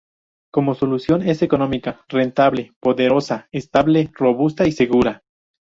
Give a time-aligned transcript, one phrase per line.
[0.51, 5.21] Como solución es económica, rentable, poderosa, estable, robusta y segura.